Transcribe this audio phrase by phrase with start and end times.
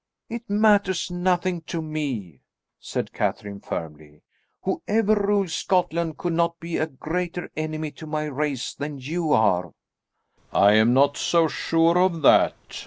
[0.29, 2.41] "It matters nothing to me,"
[2.79, 4.23] said Catherine firmly.
[4.63, 9.73] "Whoever rules Scotland could not be a greater enemy to my race than you are."
[10.51, 12.55] "I am not so sure of that.